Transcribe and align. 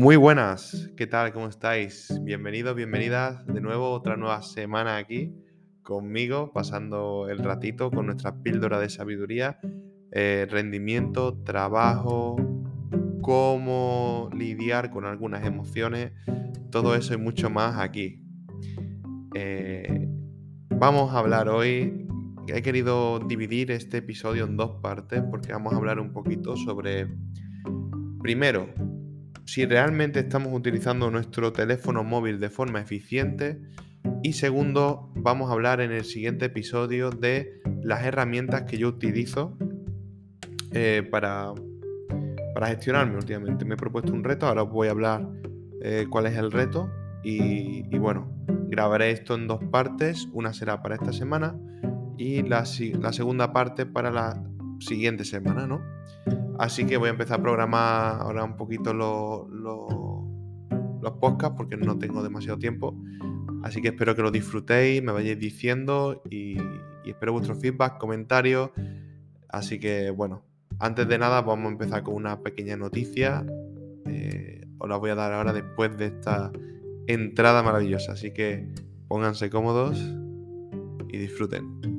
Muy 0.00 0.14
buenas, 0.14 0.92
¿qué 0.96 1.08
tal? 1.08 1.32
¿Cómo 1.32 1.48
estáis? 1.48 2.20
Bienvenidos, 2.22 2.76
bienvenidas 2.76 3.44
de 3.48 3.60
nuevo, 3.60 3.90
otra 3.90 4.16
nueva 4.16 4.42
semana 4.42 4.96
aquí 4.96 5.34
conmigo, 5.82 6.52
pasando 6.52 7.28
el 7.28 7.38
ratito 7.38 7.90
con 7.90 8.06
nuestra 8.06 8.40
píldora 8.40 8.78
de 8.78 8.90
sabiduría, 8.90 9.58
eh, 10.12 10.46
rendimiento, 10.48 11.42
trabajo, 11.42 12.36
cómo 13.22 14.30
lidiar 14.32 14.92
con 14.92 15.04
algunas 15.04 15.44
emociones, 15.44 16.12
todo 16.70 16.94
eso 16.94 17.14
y 17.14 17.16
mucho 17.16 17.50
más 17.50 17.76
aquí. 17.80 18.22
Eh, 19.34 20.08
vamos 20.68 21.12
a 21.12 21.18
hablar 21.18 21.48
hoy, 21.48 22.06
he 22.46 22.62
querido 22.62 23.18
dividir 23.18 23.72
este 23.72 23.96
episodio 23.96 24.44
en 24.44 24.56
dos 24.56 24.80
partes 24.80 25.24
porque 25.28 25.50
vamos 25.52 25.72
a 25.72 25.76
hablar 25.76 25.98
un 25.98 26.12
poquito 26.12 26.56
sobre, 26.56 27.08
primero, 28.22 28.68
si 29.48 29.64
realmente 29.64 30.20
estamos 30.20 30.52
utilizando 30.52 31.10
nuestro 31.10 31.54
teléfono 31.54 32.04
móvil 32.04 32.38
de 32.38 32.50
forma 32.50 32.82
eficiente. 32.82 33.58
Y 34.22 34.34
segundo, 34.34 35.10
vamos 35.14 35.48
a 35.48 35.54
hablar 35.54 35.80
en 35.80 35.90
el 35.90 36.04
siguiente 36.04 36.44
episodio 36.44 37.08
de 37.08 37.62
las 37.82 38.04
herramientas 38.04 38.64
que 38.64 38.76
yo 38.76 38.88
utilizo 38.88 39.56
eh, 40.72 41.02
para, 41.10 41.54
para 42.52 42.66
gestionarme 42.66 43.16
últimamente. 43.16 43.64
Me 43.64 43.72
he 43.72 43.78
propuesto 43.78 44.12
un 44.12 44.22
reto, 44.22 44.46
ahora 44.46 44.64
os 44.64 44.70
voy 44.70 44.88
a 44.88 44.90
hablar 44.90 45.26
eh, 45.80 46.06
cuál 46.10 46.26
es 46.26 46.36
el 46.36 46.52
reto. 46.52 46.90
Y, 47.24 47.96
bueno, 47.96 48.30
grabaré 48.68 49.12
esto 49.12 49.34
en 49.34 49.46
dos 49.46 49.64
partes. 49.70 50.28
Una 50.34 50.52
será 50.52 50.82
para 50.82 50.96
esta 50.96 51.14
semana 51.14 51.58
y 52.18 52.42
la, 52.42 52.64
la 53.00 53.12
segunda 53.14 53.54
parte 53.54 53.86
para 53.86 54.10
la 54.10 54.44
siguiente 54.78 55.24
semana, 55.24 55.66
¿no? 55.66 55.80
Así 56.58 56.86
que 56.86 56.96
voy 56.96 57.08
a 57.08 57.12
empezar 57.12 57.38
a 57.38 57.42
programar 57.42 58.20
ahora 58.20 58.42
un 58.44 58.56
poquito 58.56 58.92
los, 58.92 59.48
los, 59.48 61.12
podcasts 61.20 61.56
porque 61.56 61.76
no 61.76 61.98
tengo 61.98 62.22
demasiado 62.22 62.58
tiempo. 62.58 62.94
Así 63.62 63.80
que 63.80 63.88
espero 63.88 64.14
que 64.14 64.22
lo 64.22 64.30
disfrutéis, 64.30 65.02
me 65.02 65.12
vayáis 65.12 65.38
diciendo 65.38 66.22
y, 66.30 66.58
espero 67.04 67.32
vuestro 67.32 67.54
feedback, 67.54 67.98
comentarios. 67.98 68.70
Así 69.48 69.78
que 69.78 70.10
bueno, 70.10 70.42
antes 70.78 71.08
de 71.08 71.18
nada 71.18 71.40
vamos 71.42 71.66
a 71.66 71.72
empezar 71.72 72.02
con 72.02 72.14
una 72.14 72.40
pequeña 72.42 72.76
noticia. 72.76 73.46
Eh, 74.06 74.66
os 74.78 74.88
la 74.88 74.96
voy 74.96 75.10
a 75.10 75.14
dar 75.14 75.32
ahora 75.32 75.52
después 75.52 75.96
de 75.96 76.06
esta 76.06 76.52
entrada 77.06 77.62
maravillosa. 77.62 78.12
Así 78.12 78.32
que 78.32 78.68
pónganse 79.08 79.48
cómodos 79.48 79.98
y 81.08 81.18
disfruten. 81.18 81.97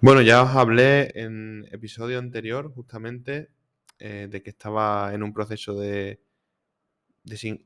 Bueno, 0.00 0.22
ya 0.22 0.42
os 0.42 0.50
hablé 0.54 1.10
en 1.14 1.66
episodio 1.72 2.18
anterior 2.20 2.72
justamente 2.72 3.50
eh, 3.98 4.28
de 4.30 4.42
que 4.42 4.50
estaba 4.50 5.12
en 5.12 5.24
un 5.24 5.32
proceso 5.32 5.74
de, 5.74 6.20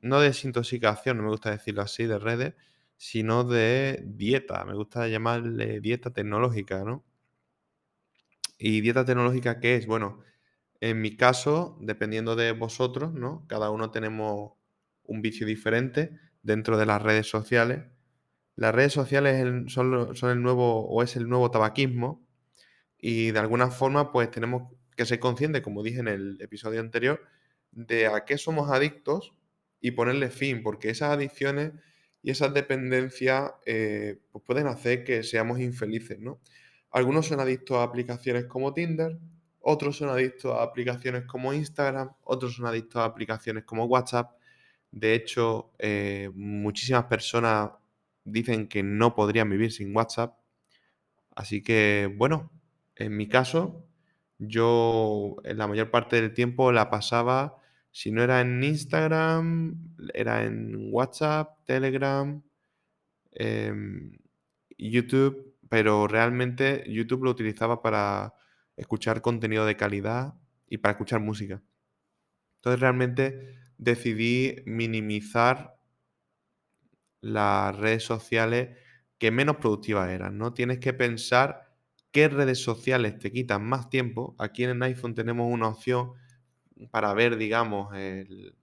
no 0.02 0.20
de 0.20 0.28
desintoxicación, 0.28 1.19
no 1.19 1.24
me 1.24 1.28
gusta 1.30 1.50
decirlo 1.50 1.83
así, 1.83 2.05
de 2.06 2.19
redes, 2.19 2.55
sino 2.97 3.44
de 3.44 4.02
dieta. 4.06 4.64
Me 4.64 4.74
gusta 4.74 5.08
llamarle 5.08 5.80
dieta 5.80 6.11
tecnológica, 6.11 6.84
¿no? 6.84 7.05
¿Y 8.58 8.80
dieta 8.80 9.05
tecnológica 9.05 9.61
qué 9.61 9.77
es? 9.77 9.86
Bueno, 9.86 10.20
en 10.80 11.00
mi 11.00 11.17
caso, 11.17 11.78
dependiendo 11.80 12.36
de 12.36 12.52
vosotros, 12.52 13.12
¿no? 13.12 13.44
Cada 13.48 13.70
uno 13.70 13.91
tenemos 13.91 14.52
un 15.05 15.22
vicio 15.22 15.46
diferente 15.46 16.19
dentro 16.42 16.78
de 16.78 16.86
las 16.86 17.02
redes 17.02 17.28
sociales. 17.28 17.84
Las 18.56 18.75
redes 18.75 18.92
sociales 18.92 19.72
son, 19.72 20.30
el 20.30 20.42
nuevo 20.42 20.86
o 20.86 21.02
es 21.02 21.17
el 21.17 21.29
nuevo 21.29 21.51
tabaquismo 21.51 22.27
y 22.98 23.30
de 23.30 23.39
alguna 23.39 23.70
forma, 23.70 24.13
pues 24.13 24.30
tenemos 24.30 24.73
que 24.96 25.07
ser 25.07 25.18
conscientes, 25.18 25.63
como 25.63 25.83
dije 25.83 26.01
en 26.01 26.08
el 26.08 26.39
episodio 26.40 26.80
anterior, 26.80 27.23
de 27.70 28.07
a 28.07 28.24
qué 28.24 28.39
somos 28.39 28.70
adictos 28.70 29.33
y 29.80 29.92
ponerle 29.92 30.30
fin, 30.30 30.63
porque 30.63 30.90
esas 30.90 31.11
adicciones 31.11 31.73
y 32.23 32.30
esas 32.30 32.55
dependencias 32.55 33.52
eh, 33.67 34.20
pues 34.30 34.45
pueden 34.46 34.67
hacer 34.69 35.02
que 35.05 35.23
seamos 35.23 35.58
infelices, 35.58 36.20
¿no? 36.20 36.40
Algunos 36.90 37.27
son 37.27 37.40
adictos 37.40 37.79
a 37.79 37.84
aplicaciones 37.84 38.45
como 38.45 38.74
Tinder, 38.74 39.19
otros 39.61 39.96
son 39.96 40.11
adictos 40.11 40.52
a 40.55 40.63
aplicaciones 40.63 41.24
como 41.24 41.52
Instagram, 41.55 42.13
otros 42.24 42.55
son 42.55 42.67
adictos 42.67 43.01
a 43.01 43.07
aplicaciones 43.07 43.64
como 43.64 43.86
WhatsApp. 43.86 44.33
De 44.90 45.14
hecho, 45.14 45.73
eh, 45.79 46.30
muchísimas 46.34 47.05
personas 47.05 47.70
dicen 48.24 48.68
que 48.68 48.83
no 48.83 49.14
podrían 49.14 49.50
vivir 49.50 49.72
sin 49.72 49.94
WhatsApp. 49.94 50.38
Así 51.34 51.62
que, 51.62 52.12
bueno, 52.16 52.50
en 52.96 53.16
mi 53.16 53.28
caso, 53.28 53.86
yo 54.38 55.36
en 55.44 55.58
la 55.58 55.66
mayor 55.66 55.90
parte 55.90 56.20
del 56.20 56.34
tiempo 56.34 56.72
la 56.72 56.90
pasaba, 56.90 57.58
si 57.90 58.10
no 58.10 58.22
era 58.22 58.40
en 58.40 58.62
Instagram, 58.62 59.96
era 60.14 60.44
en 60.44 60.88
WhatsApp, 60.92 61.58
Telegram, 61.64 62.42
em, 63.33 64.18
YouTube, 64.78 65.54
pero 65.68 66.06
realmente 66.08 66.84
YouTube 66.89 67.24
lo 67.24 67.30
utilizaba 67.30 67.83
para 67.83 68.34
escuchar 68.77 69.22
contenido 69.22 69.64
de 69.66 69.77
calidad 69.77 70.34
y 70.68 70.78
para 70.78 70.92
escuchar 70.92 71.20
música. 71.20 71.62
Entonces 72.56 72.80
realmente 72.80 73.58
decidí 73.78 74.56
minimizar 74.66 75.71
las 77.22 77.74
redes 77.77 78.05
sociales 78.05 78.77
que 79.18 79.30
menos 79.30 79.56
productivas 79.56 80.10
eran, 80.10 80.36
¿no? 80.36 80.52
Tienes 80.52 80.80
que 80.80 80.92
pensar 80.92 81.72
qué 82.10 82.28
redes 82.28 82.62
sociales 82.62 83.18
te 83.18 83.33
quitan 83.33 83.64
más 83.64 83.88
tiempo. 83.88 84.34
Aquí 84.38 84.64
en 84.64 84.70
el 84.70 84.83
iPhone 84.83 85.14
tenemos 85.14 85.50
una 85.50 85.68
opción 85.68 86.12
para 86.90 87.14
ver, 87.14 87.36
digamos, 87.36 87.94
el, 87.96 88.55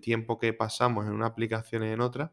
tiempo 0.00 0.38
que 0.38 0.52
pasamos 0.52 1.06
en 1.06 1.12
una 1.12 1.26
aplicación 1.26 1.84
y 1.84 1.88
en 1.88 2.00
otra. 2.00 2.32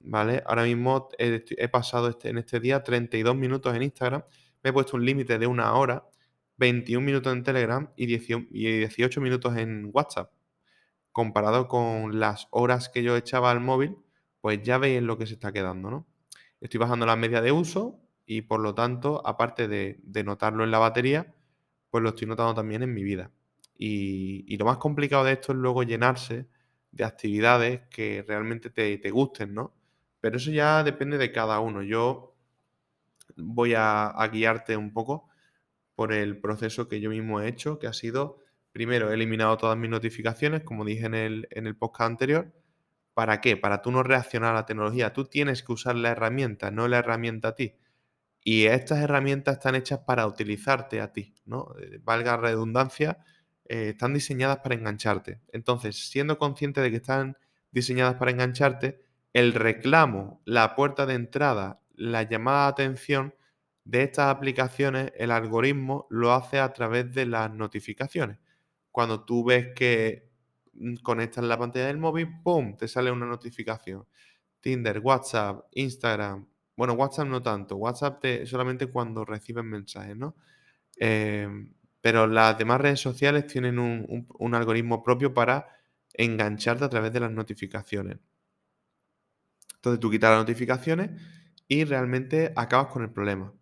¿Vale? 0.00 0.42
Ahora 0.46 0.64
mismo 0.64 1.08
he, 1.18 1.68
pasado 1.68 2.08
este, 2.08 2.28
en 2.28 2.38
este 2.38 2.60
día 2.60 2.82
32 2.82 3.34
minutos 3.34 3.74
en 3.74 3.82
Instagram. 3.82 4.22
Me 4.62 4.70
he 4.70 4.72
puesto 4.72 4.96
un 4.96 5.06
límite 5.06 5.38
de 5.38 5.46
una 5.46 5.72
hora, 5.74 6.06
21 6.58 7.04
minutos 7.04 7.32
en 7.32 7.42
Telegram 7.42 7.90
y 7.96 8.06
18 8.06 9.20
minutos 9.22 9.56
en 9.56 9.90
WhatsApp. 9.92 10.30
Comparado 11.12 11.68
con 11.68 12.20
las 12.20 12.48
horas 12.50 12.90
que 12.90 13.02
yo 13.02 13.16
echaba 13.16 13.50
al 13.50 13.60
móvil, 13.60 13.96
pues 14.44 14.60
ya 14.62 14.76
veis 14.76 15.00
lo 15.00 15.16
que 15.16 15.24
se 15.24 15.32
está 15.32 15.52
quedando, 15.52 15.90
¿no? 15.90 16.06
Estoy 16.60 16.76
bajando 16.76 17.06
la 17.06 17.16
media 17.16 17.40
de 17.40 17.50
uso, 17.50 17.98
y 18.26 18.42
por 18.42 18.60
lo 18.60 18.74
tanto, 18.74 19.26
aparte 19.26 19.68
de, 19.68 20.22
notarlo 20.22 20.64
en 20.64 20.70
la 20.70 20.78
batería, 20.78 21.34
pues 21.88 22.02
lo 22.02 22.10
estoy 22.10 22.28
notando 22.28 22.52
también 22.52 22.82
en 22.82 22.92
mi 22.92 23.02
vida. 23.02 23.30
Y, 23.78 24.54
lo 24.58 24.66
más 24.66 24.76
complicado 24.76 25.24
de 25.24 25.32
esto 25.32 25.52
es 25.52 25.58
luego 25.58 25.82
llenarse 25.82 26.46
de 26.92 27.04
actividades 27.04 27.88
que 27.88 28.22
realmente 28.28 28.68
te, 28.68 29.10
gusten, 29.10 29.54
¿no? 29.54 29.72
Pero 30.20 30.36
eso 30.36 30.50
ya 30.50 30.84
depende 30.84 31.16
de 31.16 31.32
cada 31.32 31.58
uno. 31.60 31.82
Yo 31.82 32.36
voy 33.36 33.72
a, 33.74 34.12
guiarte 34.30 34.76
un 34.76 34.92
poco 34.92 35.26
por 35.94 36.12
el 36.12 36.38
proceso 36.38 36.86
que 36.86 37.00
yo 37.00 37.08
mismo 37.08 37.40
he 37.40 37.48
hecho, 37.48 37.78
que 37.78 37.86
ha 37.86 37.94
sido, 37.94 38.40
primero, 38.72 39.10
he 39.10 39.14
eliminado 39.14 39.56
todas 39.56 39.78
mis 39.78 39.88
notificaciones, 39.88 40.64
como 40.64 40.84
dije 40.84 41.06
en 41.06 41.14
el, 41.14 41.48
en 41.50 41.66
el 41.66 41.76
podcast 41.76 42.10
anterior. 42.10 42.52
¿Para 43.14 43.40
qué? 43.40 43.56
Para 43.56 43.80
tú 43.82 43.92
no 43.92 44.02
reaccionar 44.02 44.52
a 44.52 44.54
la 44.54 44.66
tecnología. 44.66 45.12
Tú 45.12 45.24
tienes 45.26 45.62
que 45.62 45.72
usar 45.72 45.94
la 45.96 46.10
herramienta, 46.10 46.70
no 46.70 46.88
la 46.88 46.98
herramienta 46.98 47.48
a 47.48 47.54
ti. 47.54 47.76
Y 48.42 48.66
estas 48.66 49.00
herramientas 49.00 49.54
están 49.56 49.74
hechas 49.74 50.00
para 50.00 50.26
utilizarte 50.26 51.00
a 51.00 51.12
ti, 51.12 51.34
¿no? 51.46 51.68
Eh, 51.80 52.00
valga 52.02 52.36
redundancia, 52.36 53.18
eh, 53.66 53.90
están 53.90 54.14
diseñadas 54.14 54.58
para 54.58 54.74
engancharte. 54.74 55.40
Entonces, 55.52 56.10
siendo 56.10 56.38
consciente 56.38 56.80
de 56.82 56.90
que 56.90 56.96
están 56.98 57.38
diseñadas 57.72 58.16
para 58.16 58.32
engancharte, 58.32 59.00
el 59.32 59.54
reclamo, 59.54 60.42
la 60.44 60.74
puerta 60.74 61.06
de 61.06 61.14
entrada, 61.14 61.80
la 61.94 62.22
llamada 62.22 62.66
de 62.66 62.70
atención 62.72 63.34
de 63.84 64.02
estas 64.02 64.28
aplicaciones, 64.28 65.12
el 65.16 65.30
algoritmo 65.30 66.06
lo 66.10 66.32
hace 66.32 66.58
a 66.60 66.72
través 66.72 67.12
de 67.14 67.26
las 67.26 67.52
notificaciones. 67.52 68.38
Cuando 68.92 69.24
tú 69.24 69.44
ves 69.44 69.68
que 69.74 70.30
conectas 71.02 71.44
la 71.44 71.58
pantalla 71.58 71.86
del 71.86 71.98
móvil, 71.98 72.28
¡pum! 72.42 72.76
te 72.76 72.88
sale 72.88 73.10
una 73.10 73.26
notificación. 73.26 74.06
Tinder, 74.60 75.00
WhatsApp, 75.00 75.66
Instagram, 75.72 76.46
bueno, 76.76 76.94
WhatsApp 76.94 77.28
no 77.28 77.42
tanto. 77.42 77.76
WhatsApp 77.76 78.20
te, 78.20 78.46
solamente 78.46 78.86
cuando 78.86 79.24
reciben 79.24 79.66
mensajes, 79.66 80.16
¿no? 80.16 80.36
Em, 80.96 81.72
pero 82.00 82.26
las 82.26 82.58
demás 82.58 82.80
redes 82.80 83.00
sociales 83.00 83.46
tienen 83.46 83.78
un, 83.78 84.54
algoritmo 84.54 85.02
propio 85.02 85.32
para 85.34 85.68
engancharte 86.12 86.84
a 86.84 86.88
través 86.88 87.12
de 87.12 87.20
las 87.20 87.30
notificaciones. 87.30 88.18
Entonces 89.76 90.00
tú 90.00 90.10
quitas 90.10 90.30
las 90.30 90.40
notificaciones 90.40 91.10
y 91.68 91.84
realmente 91.84 92.52
acabas 92.56 92.88
con 92.88 93.02
el 93.02 93.10
problema. 93.10 93.52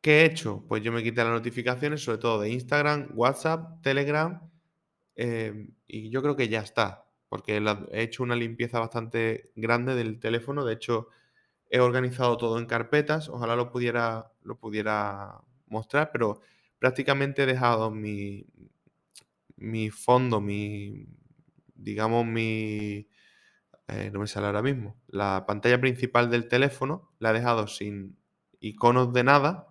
¿Qué 0.00 0.22
he 0.22 0.24
hecho? 0.26 0.64
Pues 0.68 0.82
yo 0.82 0.92
me 0.92 1.02
quité 1.02 1.24
las 1.24 1.32
notificaciones, 1.32 2.02
sobre 2.02 2.18
todo 2.18 2.40
de 2.40 2.50
Instagram, 2.50 3.10
WhatsApp, 3.14 3.82
Telegram, 3.82 4.40
em, 5.16 5.74
y 5.86 6.10
yo 6.10 6.22
creo 6.22 6.36
que 6.36 6.48
ya 6.48 6.60
está, 6.60 7.06
porque 7.28 7.58
he 7.92 8.02
hecho 8.02 8.22
una 8.22 8.36
limpieza 8.36 8.80
bastante 8.80 9.50
grande 9.56 9.94
del 9.94 10.20
teléfono. 10.20 10.64
De 10.64 10.74
hecho, 10.74 11.08
he 11.70 11.80
organizado 11.80 12.36
todo 12.38 12.58
en 12.58 12.66
carpetas, 12.66 13.28
ojalá 13.28 13.56
lo 13.56 13.70
pudiera, 13.70 14.32
lo 14.42 14.58
pudiera 14.58 15.40
mostrar, 15.68 16.10
pero 16.12 16.40
prácticamente 16.80 17.44
he 17.44 17.46
dejado 17.46 17.90
mi, 17.90 18.46
mi 19.56 19.90
fondo, 19.90 20.40
mi, 20.40 21.06
digamos, 21.74 22.26
mi, 22.26 23.08
eh, 23.88 24.10
no 24.12 24.20
me 24.20 24.26
sale 24.26 24.46
ahora 24.46 24.62
mismo, 24.62 24.96
la 25.08 25.44
pantalla 25.46 25.80
principal 25.80 26.30
del 26.30 26.48
teléfono, 26.48 27.12
la 27.18 27.30
he 27.30 27.34
dejado 27.34 27.66
sin 27.68 28.18
iconos 28.60 29.12
de 29.12 29.24
nada, 29.24 29.65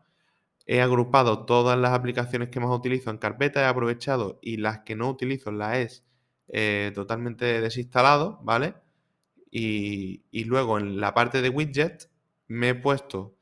he 0.65 0.81
agrupado 0.81 1.45
todas 1.45 1.77
las 1.79 1.91
aplicaciones 1.93 2.49
que 2.49 2.59
más 2.59 2.69
utilizo 2.71 3.09
en 3.11 3.17
carpetas, 3.17 3.63
he 3.63 3.67
aprovechado 3.67 4.39
y 4.41 4.57
las 4.57 4.79
que 4.79 4.95
no 4.95 5.09
utilizo 5.09 5.51
las 5.51 5.75
he 5.75 6.03
eh, 6.87 6.91
totalmente 6.93 7.61
desinstalado, 7.61 8.39
¿vale? 8.43 8.75
Y, 9.51 10.25
y, 10.31 10.43
luego 10.45 10.77
en 10.79 10.99
la 10.99 11.13
parte 11.13 11.41
de 11.41 11.49
widget 11.49 12.09
me 12.47 12.69
he 12.69 12.75
puesto 12.75 13.37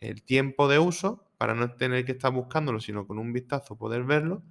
el 0.00 0.22
tiempo 0.24 0.68
de 0.68 0.78
uso 0.78 1.30
para 1.38 1.54
no 1.54 1.74
tener 1.76 2.04
que 2.04 2.12
estar 2.12 2.32
buscándolo, 2.32 2.80
sino 2.80 3.06
con 3.06 3.18
un 3.18 3.32
vistazo 3.32 3.76
poder 3.76 4.04
verlo. 4.04 4.42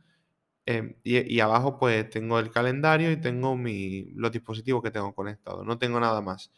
Em, 0.67 0.95
y, 1.03 1.39
abajo 1.39 1.77
pues 1.79 2.09
tengo 2.09 2.39
el 2.39 2.51
calendario 2.51 3.11
y 3.11 3.17
tengo 3.21 3.55
mi, 3.55 4.11
los 4.15 4.31
dispositivos 4.31 4.81
que 4.83 4.91
tengo 4.91 5.13
conectados. 5.13 5.65
No 5.65 5.77
tengo 5.77 5.99
nada 5.99 6.21
más. 6.21 6.51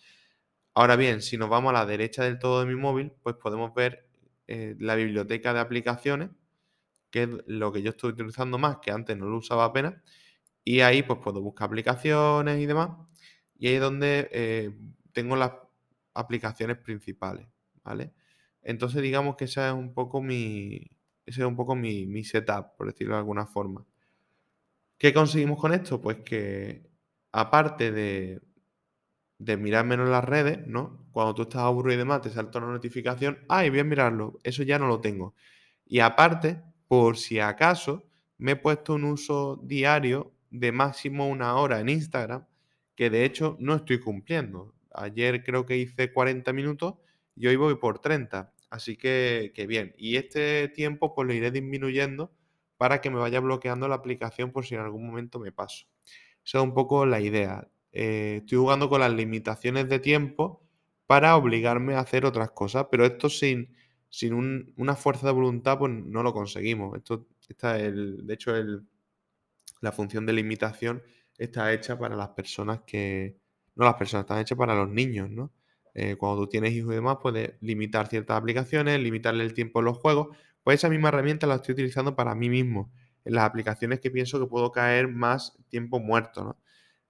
Ahora 0.74 0.96
bien, 0.96 1.22
si 1.22 1.38
nos 1.38 1.50
vamos 1.50 1.72
a 1.72 1.74
la 1.74 1.86
derecha 1.86 2.24
del 2.24 2.40
todo 2.40 2.62
de 2.62 2.68
mi 2.68 2.76
móvil, 2.76 3.12
pues 3.24 3.36
podemos 3.36 3.74
ver 3.74 4.07
eh, 4.48 4.76
la 4.80 4.96
biblioteca 4.96 5.54
de 5.54 5.60
aplicaciones, 5.60 6.30
que 7.12 7.24
es 7.24 7.30
lo 7.48 7.72
que 7.72 7.82
yo 7.82 7.92
estoy 7.92 8.12
utilizando 8.12 8.58
más, 8.58 8.78
que 8.80 8.92
antes 8.92 9.18
no 9.18 9.28
lo 9.28 9.38
usaba 9.38 9.66
apenas. 9.66 9.96
Y 10.64 10.82
ahí 10.82 11.04
pues 11.04 11.20
puedo 11.24 11.42
buscar 11.42 11.68
aplicaciones 11.68 12.60
y 12.62 12.66
demás. 12.66 12.92
Y 13.58 13.68
ahí 13.68 13.76
es 13.76 13.82
donde 13.82 14.30
eh, 14.32 14.78
tengo 15.14 15.36
las 15.36 15.54
aplicaciones 16.14 16.78
principales, 16.80 17.48
¿vale? 17.84 18.14
Entonces 18.62 19.02
digamos 19.02 19.36
que 19.38 19.46
esa 19.46 19.70
es 19.70 19.74
un 19.74 19.94
poco 19.94 20.22
mi, 20.22 20.76
ese 21.26 21.42
es 21.42 21.48
un 21.48 21.56
poco 21.56 21.76
mi, 21.76 22.06
mi 22.08 22.24
setup, 22.24 22.76
por 22.78 22.88
decirlo 22.88 23.16
de 23.16 23.20
alguna 23.20 23.48
forma. 23.48 23.86
¿Qué 24.98 25.14
conseguimos 25.14 25.60
con 25.60 25.74
esto? 25.74 26.02
Pues 26.02 26.18
que 26.22 26.90
aparte 27.32 27.92
de, 27.92 28.42
de 29.40 29.58
mirar 29.58 29.86
menos 29.86 30.10
las 30.10 30.24
redes, 30.24 30.66
¿no? 30.68 31.07
Cuando 31.18 31.34
tú 31.34 31.42
estás 31.42 31.62
aburrido 31.64 31.96
y 31.96 31.98
demás, 31.98 32.22
te 32.22 32.30
salta 32.30 32.60
una 32.60 32.68
notificación, 32.68 33.40
ay, 33.50 33.72
voy 33.72 33.80
a 33.80 33.84
mirarlo, 33.84 34.38
eso 34.44 34.62
ya 34.62 34.78
no 34.78 34.86
lo 34.86 35.02
tengo. 35.02 35.34
Y 35.84 35.98
aparte, 35.98 36.62
por 36.88 37.18
si 37.18 37.40
acaso, 37.40 38.06
me 38.38 38.52
he 38.52 38.56
puesto 38.56 38.94
un 38.94 39.06
uso 39.06 39.60
diario 39.64 40.36
de 40.52 40.72
máximo 40.72 41.28
una 41.28 41.56
hora 41.56 41.80
en 41.80 41.90
Instagram, 41.90 42.46
que 42.94 43.10
de 43.10 43.26
hecho 43.26 43.58
no 43.60 43.74
estoy 43.74 44.00
cumpliendo. 44.00 44.76
Ayer 44.94 45.44
creo 45.44 45.66
que 45.66 45.78
hice 45.78 46.14
40 46.14 46.54
minutos 46.54 46.94
y 47.36 47.48
hoy 47.48 47.56
voy 47.56 47.74
por 47.78 47.98
30. 47.98 48.54
Así 48.70 48.96
que, 48.96 49.54
que 49.56 49.66
bien. 49.66 49.96
Y 49.98 50.18
este 50.18 50.68
tiempo 50.68 51.16
pues 51.16 51.28
lo 51.28 51.34
iré 51.34 51.50
disminuyendo 51.50 52.32
para 52.78 53.02
que 53.02 53.10
me 53.10 53.18
vaya 53.18 53.40
bloqueando 53.40 53.88
la 53.88 53.96
aplicación 53.96 54.52
por 54.52 54.68
si 54.68 54.76
en 54.76 54.82
algún 54.82 55.08
momento 55.08 55.40
me 55.40 55.52
paso. 55.52 55.88
Esa 56.46 56.60
es 56.60 56.64
un 56.64 56.76
poco 56.76 57.08
la 57.08 57.20
idea. 57.22 57.68
Eh, 57.92 58.42
estoy 58.42 58.60
jugando 58.60 58.88
con 58.88 59.00
las 59.00 59.12
limitaciones 59.12 59.90
de 59.90 59.98
tiempo 59.98 60.67
para 61.08 61.36
obligarme 61.38 61.96
a 61.96 62.02
hacer 62.02 62.26
otras 62.26 62.52
cosas, 62.52 62.88
pero 62.92 63.06
esto 63.06 63.30
sin, 63.30 63.76
sin 64.10 64.74
una 64.78 64.96
fuerza 64.96 65.28
de 65.28 65.34
voluntad 65.34 65.80
pues 65.80 65.92
no 65.92 66.22
lo 66.24 66.34
conseguimos. 66.34 66.96
Esto 66.98 67.28
está 67.48 67.80
el, 67.80 68.28
de 68.28 68.34
hecho 68.34 68.56
el, 68.56 68.86
la 69.82 69.92
función 69.92 70.26
de 70.26 70.34
limitación 70.34 71.02
está 71.38 71.72
hecha 71.74 71.98
para 71.98 72.16
las 72.16 72.30
personas 72.30 72.82
que, 72.86 73.38
no 73.76 73.86
las 73.86 73.96
personas, 73.96 74.26
están 74.26 74.40
hechas 74.40 74.58
para 74.58 74.76
los 74.76 74.90
niños, 74.90 75.30
¿no? 75.30 75.52
Eh, 75.94 76.16
cuando 76.16 76.44
tú 76.44 76.48
tienes 76.50 76.74
hijos 76.74 76.92
y 76.92 76.96
demás, 76.96 77.18
puedes 77.22 77.54
limitar 77.62 78.08
ciertas 78.08 78.38
aplicaciones, 78.38 79.00
limitarle 79.00 79.44
el 79.44 79.54
tiempo 79.54 79.80
en 79.80 79.86
los 79.86 79.98
juegos, 79.98 80.36
pues 80.64 80.80
esa 80.80 80.90
misma 80.90 81.10
herramienta 81.10 81.48
la 81.48 81.56
estoy 81.56 81.74
utilizando 81.74 82.16
para 82.16 82.36
mí 82.36 82.50
mismo, 82.50 82.92
en 83.26 83.34
las 83.34 83.46
aplicaciones 83.46 84.00
que 84.00 84.12
pienso 84.12 84.40
que 84.40 84.46
puedo 84.46 84.72
caer 84.72 85.08
más 85.08 85.58
tiempo 85.70 86.00
muerto, 86.00 86.44
¿no? 86.44 86.58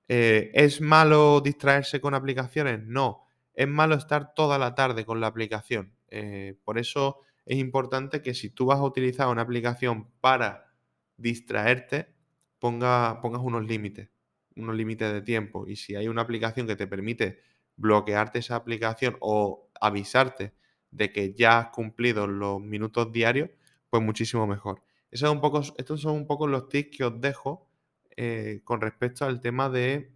Eh, 0.09 0.51
¿Es 0.53 0.79
malo 0.79 1.41
distraerse 1.41 1.99
con 1.99 2.13
aplicaciones? 2.13 2.81
No. 2.85 3.26
Es 3.57 3.67
malo 3.67 3.95
estar 3.95 4.35
toda 4.35 4.59
la 4.59 4.75
tarde 4.75 5.03
con 5.03 5.19
la 5.19 5.25
aplicación. 5.25 5.91
Eh, 6.09 6.59
por 6.63 6.77
eso 6.77 7.21
es 7.43 7.57
importante 7.57 8.21
que 8.21 8.35
si 8.35 8.51
tú 8.51 8.67
vas 8.67 8.77
a 8.77 8.83
utilizar 8.83 9.27
una 9.29 9.41
aplicación 9.41 10.11
para 10.21 10.75
distraerte, 11.17 12.13
ponga, 12.59 13.19
pongas 13.19 13.41
unos 13.41 13.65
límites, 13.65 14.11
unos 14.55 14.75
límites 14.75 15.11
de 15.11 15.23
tiempo. 15.23 15.67
Y 15.67 15.75
si 15.75 15.95
hay 15.95 16.07
una 16.07 16.21
aplicación 16.21 16.67
que 16.67 16.75
te 16.75 16.85
permite 16.85 17.39
bloquearte 17.77 18.37
esa 18.37 18.55
aplicación 18.55 19.17
o 19.21 19.71
avisarte 19.81 20.53
de 20.91 21.11
que 21.11 21.33
ya 21.33 21.57
has 21.57 21.69
cumplido 21.69 22.27
los 22.27 22.61
minutos 22.61 23.11
diarios, 23.11 23.49
pues 23.89 24.03
muchísimo 24.03 24.45
mejor. 24.45 24.83
Un 25.23 25.41
poco, 25.41 25.61
estos 25.77 26.01
son 26.01 26.13
un 26.13 26.27
poco 26.27 26.45
los 26.45 26.69
tips 26.69 26.95
que 26.95 27.03
os 27.05 27.19
dejo 27.19 27.67
eh, 28.15 28.61
con 28.63 28.81
respecto 28.81 29.25
al 29.25 29.41
tema 29.41 29.67
de 29.67 30.11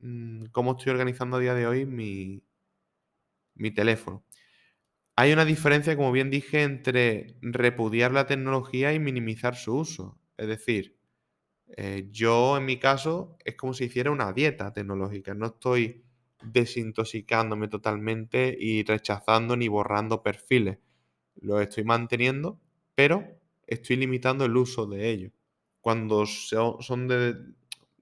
mm, 0.00 0.46
cómo 0.52 0.70
estoy 0.72 0.92
organizando 0.92 1.36
a 1.36 1.40
día 1.40 1.52
de 1.52 1.66
hoy 1.66 1.84
mi, 1.84 2.42
mi 3.58 3.70
teléfono. 3.70 4.24
Hay 5.16 5.32
una 5.32 5.44
diferencia, 5.44 5.96
como 5.96 6.12
bien 6.12 6.30
dije, 6.30 6.62
entre 6.62 7.36
repudiar 7.42 8.12
la 8.12 8.26
tecnología 8.26 8.92
y 8.92 9.00
minimizar 9.00 9.56
su 9.56 9.76
uso. 9.76 10.18
Es 10.36 10.46
decir, 10.46 10.96
eh, 11.76 12.08
yo 12.10 12.56
en 12.56 12.64
mi 12.64 12.78
caso 12.78 13.36
es 13.44 13.56
como 13.56 13.74
si 13.74 13.84
hiciera 13.84 14.10
una 14.10 14.32
dieta 14.32 14.72
tecnológica. 14.72 15.34
No 15.34 15.46
estoy 15.46 16.04
desintoxicándome 16.42 17.68
totalmente 17.68 18.56
y 18.58 18.84
rechazando 18.84 19.56
ni 19.56 19.68
borrando 19.68 20.22
perfiles. 20.22 20.78
Lo 21.40 21.60
estoy 21.60 21.84
manteniendo, 21.84 22.60
pero 22.94 23.24
estoy 23.66 23.96
limitando 23.96 24.44
el 24.44 24.56
uso 24.56 24.86
de 24.86 25.10
ellos. 25.10 25.32
Cuando 25.80 26.26
son 26.26 27.08
de, 27.08 27.34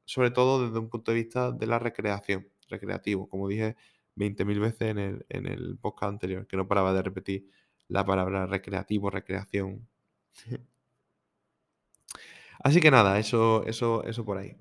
sobre 0.04 0.30
todo 0.30 0.66
desde 0.66 0.78
un 0.78 0.88
punto 0.88 1.12
de 1.12 1.16
vista 1.18 1.50
de 1.52 1.66
la 1.66 1.78
recreación, 1.78 2.48
recreativo, 2.68 3.28
como 3.28 3.48
dije 3.48 3.76
20.000 4.16 4.60
veces 4.60 4.90
en 4.90 4.98
el, 4.98 5.26
en 5.28 5.46
el 5.46 5.78
podcast 5.78 6.10
anterior, 6.10 6.46
que 6.46 6.56
no 6.56 6.66
paraba 6.66 6.92
de 6.92 7.02
repetir 7.02 7.50
la 7.88 8.04
palabra 8.04 8.46
recreativo, 8.46 9.10
recreación. 9.10 9.86
Así 12.58 12.80
que 12.80 12.90
nada, 12.90 13.18
eso, 13.18 13.64
eso, 13.66 14.02
eso 14.04 14.24
por 14.24 14.38
ahí. 14.38 14.56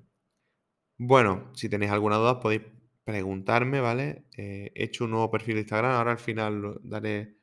Bueno, 0.98 1.50
si 1.54 1.68
tenéis 1.68 1.92
alguna 1.92 2.16
duda 2.16 2.40
podéis 2.40 2.62
preguntarme, 3.04 3.80
¿vale? 3.80 4.24
Eh, 4.36 4.72
he 4.74 4.84
hecho 4.84 5.04
un 5.04 5.10
nuevo 5.12 5.30
perfil 5.30 5.54
de 5.54 5.60
Instagram, 5.62 5.92
ahora 5.92 6.12
al 6.12 6.18
final 6.18 6.78
daré 6.82 7.36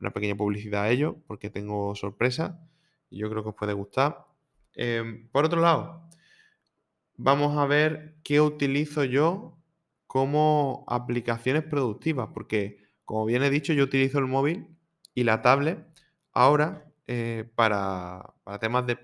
una 0.00 0.10
pequeña 0.12 0.36
publicidad 0.36 0.84
a 0.84 0.90
ello 0.90 1.16
porque 1.26 1.50
tengo 1.50 1.94
sorpresa 1.94 2.60
y 3.10 3.18
yo 3.18 3.30
creo 3.30 3.42
que 3.42 3.50
os 3.50 3.54
puede 3.54 3.72
gustar. 3.72 4.26
Em, 4.74 5.28
por 5.28 5.44
otro 5.44 5.60
lado, 5.60 6.08
vamos 7.16 7.56
a 7.56 7.66
ver 7.66 8.16
qué 8.22 8.40
utilizo 8.40 9.04
yo 9.04 9.55
como 10.16 10.86
aplicaciones 10.88 11.62
productivas, 11.62 12.30
porque 12.32 12.78
como 13.04 13.26
bien 13.26 13.42
he 13.42 13.50
dicho, 13.50 13.74
yo 13.74 13.84
utilizo 13.84 14.18
el 14.18 14.24
móvil 14.24 14.66
y 15.12 15.24
la 15.24 15.42
tablet 15.42 15.86
ahora 16.32 16.90
eh, 17.06 17.44
para, 17.54 18.32
temas 18.58 18.86
de, 18.86 18.96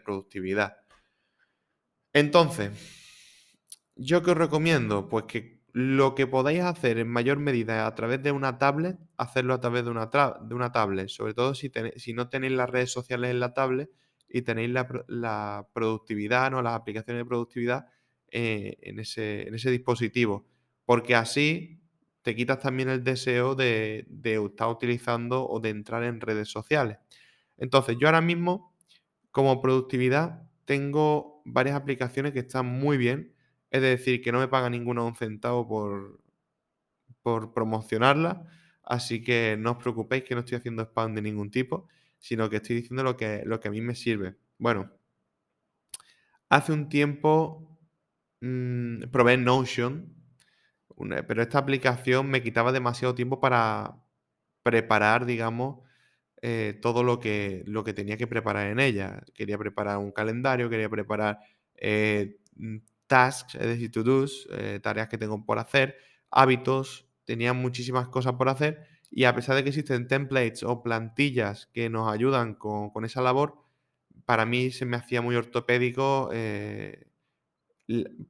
productividad. 0.00 0.78
Entonces, 2.12 2.72
¿Yo 3.94 4.24
qué 4.24 4.32
os 4.32 4.36
recomiendo? 4.36 5.08
Pues 5.08 5.26
que 5.26 5.62
lo 5.72 6.16
que 6.16 6.26
podáis 6.26 6.62
hacer 6.62 6.98
en 6.98 7.08
mayor 7.08 7.38
medida 7.38 7.86
a 7.86 7.94
través 7.94 8.20
de 8.24 8.32
una 8.32 8.58
tablet, 8.58 8.98
hacerlo 9.16 9.54
a 9.54 9.60
través 9.60 9.84
de 9.84 9.90
una, 9.90 10.10
de 10.40 10.54
una 10.56 10.72
tablet. 10.72 11.08
Sobre 11.08 11.34
todo 11.34 11.54
si, 11.54 11.70
si, 11.94 12.14
no 12.14 12.28
tenéis 12.28 12.54
las 12.54 12.68
redes 12.68 12.90
sociales 12.90 13.30
en 13.30 13.38
la 13.38 13.54
tablet 13.54 13.90
y 14.28 14.42
tenéis 14.42 14.70
la, 14.70 15.68
productividad, 15.72 16.50
¿no? 16.50 16.62
las 16.62 16.74
aplicaciones 16.74 17.20
de 17.20 17.28
productividad 17.28 17.86
eh, 18.30 18.78
en, 18.82 19.00
ese, 19.00 19.48
en, 19.48 19.54
ese, 19.54 19.70
dispositivo. 19.70 20.46
Porque 20.84 21.14
así 21.14 21.80
te 22.22 22.34
quitas 22.34 22.60
también 22.60 22.88
el 22.88 23.04
deseo 23.04 23.54
de, 23.54 24.06
de 24.08 24.44
estar 24.44 24.68
utilizando 24.68 25.48
o 25.48 25.60
de 25.60 25.70
entrar 25.70 26.04
en 26.04 26.20
redes 26.20 26.48
sociales. 26.48 26.98
Entonces, 27.56 27.96
yo 28.00 28.08
ahora 28.08 28.20
mismo, 28.20 28.74
como 29.30 29.60
productividad, 29.60 30.48
tengo 30.64 31.42
varias 31.44 31.76
aplicaciones 31.76 32.32
que 32.32 32.40
están 32.40 32.66
muy 32.66 32.98
bien 32.98 33.34
es 33.70 33.82
decir, 33.82 34.22
que 34.22 34.32
no 34.32 34.38
me 34.38 34.48
paga 34.48 34.70
ninguno 34.70 35.06
un 35.06 35.14
centavo 35.14 35.68
por, 35.68 36.20
por 37.22 37.52
promocionarla. 37.52 38.46
Así 38.82 39.22
que 39.22 39.56
no 39.58 39.72
os 39.72 39.78
preocupéis 39.78 40.24
que 40.24 40.34
no 40.34 40.40
estoy 40.40 40.56
haciendo 40.56 40.82
spam 40.82 41.14
de 41.14 41.22
ningún 41.22 41.50
tipo, 41.50 41.88
sino 42.18 42.48
que 42.48 42.56
estoy 42.56 42.76
diciendo 42.76 43.02
lo 43.02 43.16
que, 43.16 43.42
lo 43.44 43.60
que 43.60 43.68
a 43.68 43.70
mí 43.70 43.80
me 43.82 43.94
sirve. 43.94 44.36
Bueno, 44.58 44.90
hace 46.48 46.72
un 46.72 46.88
tiempo 46.88 47.67
mmm, 48.40 49.02
probé 49.10 49.36
Notion, 49.36 50.14
pero 51.26 51.42
esta 51.42 51.58
aplicación 51.58 52.28
me 52.28 52.42
quitaba 52.42 52.72
demasiado 52.72 53.14
tiempo 53.14 53.40
para 53.40 53.96
preparar, 54.62 55.26
digamos, 55.26 55.80
eh, 56.42 56.78
todo 56.82 57.02
lo 57.02 57.20
que, 57.20 57.64
lo 57.66 57.84
que 57.84 57.94
tenía 57.94 58.16
que 58.16 58.26
preparar 58.26 58.68
en 58.68 58.80
ella. 58.80 59.22
Quería 59.34 59.58
preparar 59.58 59.98
un 59.98 60.12
calendario, 60.12 60.70
quería 60.70 60.88
preparar 60.88 61.38
eh, 61.76 62.38
tasks, 63.06 63.56
es 63.56 63.66
decir, 63.66 63.90
to-dos, 63.90 64.48
eh, 64.52 64.80
tareas 64.82 65.08
que 65.08 65.18
tengo 65.18 65.44
por 65.44 65.58
hacer, 65.58 65.96
hábitos, 66.30 67.08
tenía 67.24 67.52
muchísimas 67.52 68.08
cosas 68.08 68.34
por 68.34 68.48
hacer 68.48 68.86
y 69.10 69.24
a 69.24 69.34
pesar 69.34 69.56
de 69.56 69.62
que 69.64 69.70
existen 69.70 70.06
templates 70.06 70.62
o 70.62 70.82
plantillas 70.82 71.66
que 71.72 71.90
nos 71.90 72.12
ayudan 72.12 72.54
con, 72.54 73.04
esa 73.04 73.22
labor, 73.22 73.56
para 74.26 74.44
mí 74.46 74.70
se 74.70 74.84
me 74.84 74.96
hacía 74.96 75.22
muy 75.22 75.36
ortopédico 75.36 76.30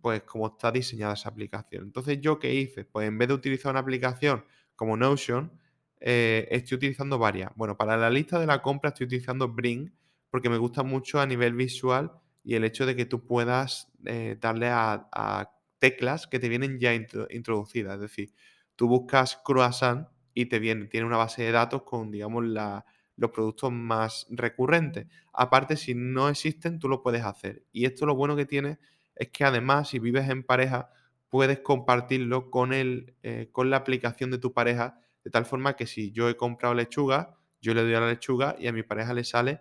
pues 0.01 0.23
como 0.23 0.47
está 0.47 0.71
diseñada 0.71 1.15
esa 1.15 1.29
aplicación. 1.29 1.85
Entonces, 1.85 2.21
¿yo 2.21 2.39
qué 2.39 2.55
hice? 2.55 2.85
Pues 2.85 3.09
en 3.09 3.19
vez 3.19 3.29
de 3.29 3.35
utilizar 3.35 3.71
una 3.71 3.81
aplicación 3.81 4.45
como 4.77 4.97
Notion, 4.97 5.53
eh, 6.01 6.47
estoy 6.51 6.77
utilizando 6.77 7.19
varias. 7.19 7.51
Bueno, 7.57 7.77
para 7.77 7.97
la 7.97 8.11
lista 8.11 8.39
de 8.39 8.47
la 8.47 8.63
compra 8.63 8.91
estoy 8.91 9.07
utilizando 9.07 9.49
Bring 9.49 9.93
porque 10.31 10.49
me 10.49 10.59
gusta 10.59 10.83
mucho 10.83 11.21
a 11.21 11.27
nivel 11.27 11.55
visual 11.55 12.13
y 12.45 12.55
el 12.55 12.65
hecho 12.65 12.87
de 12.87 12.95
que 12.95 13.05
tú 13.05 13.27
puedas 13.27 13.93
eh, 14.05 14.37
darle 14.41 14.69
a, 14.69 15.51
teclas 15.81 16.27
que 16.27 16.41
te 16.41 16.49
vienen 16.49 16.81
ya 16.81 16.93
introducidas. 16.93 17.95
Es 17.95 18.01
decir, 18.01 18.35
tú 18.75 18.89
buscas 18.89 19.41
croissant 19.45 20.09
y 20.35 20.47
te 20.47 20.59
viene, 20.59 20.87
tiene 20.87 21.07
una 21.07 21.17
base 21.17 21.45
de 21.45 21.53
datos 21.53 21.83
con, 21.83 22.11
digamos, 22.11 22.45
los 22.45 23.31
productos 23.31 23.71
más 23.71 24.27
recurrentes. 24.29 25.07
Aparte, 25.33 25.77
si 25.77 25.95
no 25.95 26.29
existen, 26.29 26.81
tú 26.81 26.89
lo 26.89 27.01
puedes 27.01 27.23
hacer. 27.23 27.65
Y 27.71 27.85
esto 27.85 28.07
lo 28.07 28.17
bueno 28.17 28.35
que 28.35 28.45
tiene 28.45 28.81
es 29.19 29.29
que 29.31 29.45
además, 29.45 29.89
si 29.89 29.99
vives 29.99 30.29
en 30.31 30.45
pareja, 30.45 30.91
puedes 31.29 31.61
compartirlo 31.61 32.51
con, 32.51 32.73
el, 32.73 33.17
eh, 33.23 33.49
con 33.53 33.69
la 33.69 33.77
aplicación 33.77 34.31
de 34.31 34.39
tu 34.39 34.53
pareja, 34.53 35.01
de 35.25 35.31
tal 35.31 35.45
forma 35.45 35.77
que 35.77 35.87
si 35.87 36.13
yo 36.13 36.29
he 36.29 36.37
comprado 36.37 36.75
lechuga, 36.75 37.37
yo 37.61 37.75
le 37.75 37.83
doy 37.83 37.95
a 37.95 38.01
la 38.01 38.09
lechuga 38.09 38.57
y 38.59 38.69
a 38.69 38.73
mi 38.73 38.83
pareja 38.83 39.13
le 39.13 39.25
sale, 39.25 39.61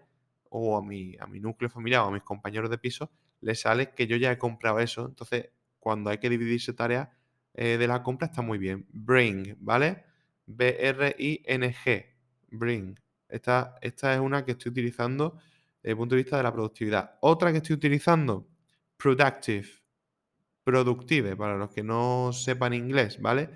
o 0.49 0.77
a 0.77 0.81
mi, 0.81 1.15
a 1.19 1.27
mi 1.27 1.39
núcleo 1.39 1.69
familiar 1.69 2.01
o 2.03 2.05
a 2.07 2.11
mis 2.11 2.23
compañeros 2.23 2.69
de 2.69 2.77
piso, 2.77 3.11
le 3.41 3.55
sale 3.55 3.93
que 3.93 4.07
yo 4.07 4.15
ya 4.15 4.31
he 4.31 4.37
comprado 4.37 4.79
eso. 4.79 5.05
Entonces, 5.05 5.49
cuando 5.79 6.09
hay 6.09 6.19
que 6.19 6.29
dividirse 6.29 6.73
tareas 6.73 7.09
eh, 7.53 7.77
de 7.77 7.87
la 7.87 8.03
compra, 8.03 8.27
está 8.27 8.41
muy 8.41 8.57
bien. 8.57 8.85
Bring, 8.91 9.57
¿vale? 9.59 10.05
B-R-I-N-G. 10.45 12.05
Bring. 12.51 12.99
Esta, 13.27 13.75
esta 13.81 14.13
es 14.13 14.19
una 14.19 14.45
que 14.45 14.51
estoy 14.51 14.71
utilizando 14.71 15.37
desde 15.81 15.91
el 15.91 15.97
punto 15.97 16.15
de 16.15 16.21
vista 16.21 16.37
de 16.37 16.43
la 16.43 16.53
productividad. 16.53 17.17
Otra 17.21 17.51
que 17.51 17.57
estoy 17.57 17.75
utilizando, 17.75 18.47
Productive. 18.97 19.67
Productive, 20.63 21.35
para 21.37 21.55
los 21.57 21.69
que 21.71 21.83
no 21.83 22.31
sepan 22.33 22.73
inglés, 22.73 23.21
¿vale? 23.21 23.49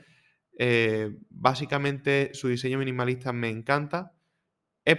Eh, 0.58 1.18
básicamente 1.30 2.32
su 2.34 2.48
diseño 2.48 2.78
minimalista 2.78 3.34
me 3.34 3.50
encanta. 3.50 4.14
Es, 4.86 4.98